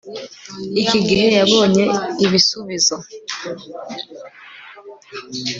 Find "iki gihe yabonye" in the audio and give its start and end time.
0.81-1.85